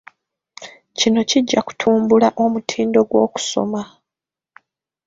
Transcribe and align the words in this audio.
Kino 0.97 1.19
kijja 1.29 1.59
kutumbula 1.67 2.27
omutindo 2.43 2.99
gw'okusoma. 3.09 3.81